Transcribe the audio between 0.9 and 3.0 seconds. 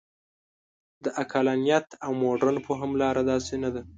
د عقلانیت او مډرن فهم